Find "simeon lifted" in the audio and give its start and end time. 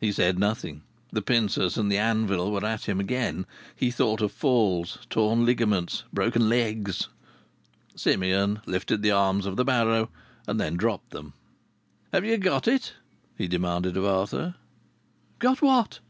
7.94-9.02